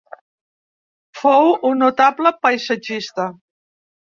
Fou 1.19 1.51
un 1.71 1.79
notable 1.83 2.33
paisatgista. 2.47 3.29